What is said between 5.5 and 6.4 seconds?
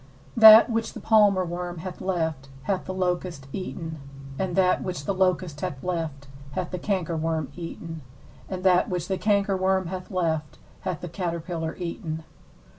hath left